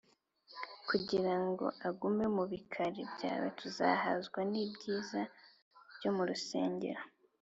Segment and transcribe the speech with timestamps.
[0.89, 5.21] Kugira ngo agume mu bikari byawe Tuzahazwa ni ibyiza
[5.95, 7.01] byo murusengero